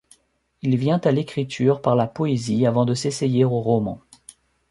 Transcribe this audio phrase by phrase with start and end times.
[0.63, 4.01] Il vient à l'écriture par la poésie avant de s’essayer au roman.